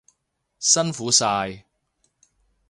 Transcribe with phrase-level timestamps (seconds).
[0.57, 1.63] 辛苦晒！